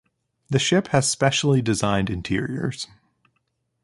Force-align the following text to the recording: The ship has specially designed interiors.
The 0.49 0.57
ship 0.57 0.87
has 0.87 1.07
specially 1.11 1.61
designed 1.61 2.09
interiors. 2.09 2.87